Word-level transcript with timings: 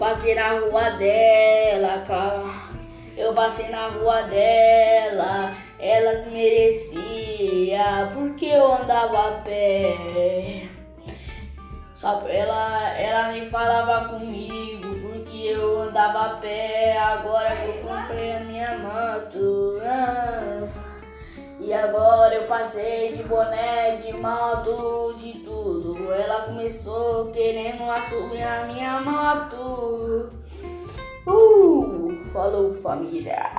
passei 0.00 0.34
na 0.34 0.52
rua 0.58 0.90
dela, 0.92 2.02
cara. 2.08 2.70
Eu 3.18 3.34
passei 3.34 3.68
na 3.68 3.88
rua 3.88 4.22
dela, 4.22 5.54
elas 5.78 6.26
merecia, 6.26 8.10
porque 8.14 8.46
eu 8.46 8.72
andava 8.72 9.28
a 9.28 9.32
pé. 9.42 10.68
Só 11.94 12.26
ela, 12.26 12.98
ela 12.98 13.32
nem 13.32 13.50
falava 13.50 14.08
comigo, 14.08 14.88
porque 15.02 15.48
eu 15.48 15.82
andava 15.82 16.24
a 16.24 16.28
pé. 16.36 16.96
Agora 16.96 17.54
que 17.56 17.68
eu 17.68 17.86
comprei 17.86 18.32
a 18.32 18.40
minha 18.40 18.78
moto. 18.78 19.82
Ah. 19.84 20.66
E 21.60 21.74
agora 21.74 22.34
eu 22.36 22.46
passei 22.46 23.14
de 23.14 23.22
boné, 23.24 23.96
de 23.96 24.14
moto, 24.14 25.14
de 25.18 25.34
tudo. 25.40 25.79
Começou 26.70 27.32
querendo 27.32 27.82
assumir 27.82 28.44
a 28.44 28.64
minha 28.66 29.00
moto. 29.00 30.30
Uh, 31.26 32.16
falou 32.32 32.70
família. 32.70 33.50